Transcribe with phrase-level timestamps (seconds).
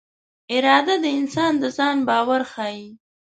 [0.55, 2.87] اراده د انسان د ځان باور ښيي.